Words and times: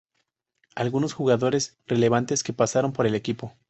Algunos 0.73 1.13
jugadores 1.13 1.77
relevantes 1.85 2.41
que 2.41 2.53
pasaron 2.53 2.91
por 2.91 3.05
el 3.05 3.13
equipo. 3.13 3.53